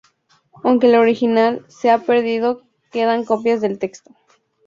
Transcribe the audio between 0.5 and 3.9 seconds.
Aunque el original se ha perdido, quedan copias del